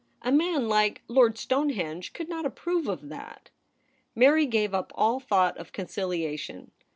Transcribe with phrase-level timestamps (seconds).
[0.23, 3.51] A man like Lord Stonehenge could not approve of that.'
[4.15, 6.71] Mary gave up all thought of conciliation.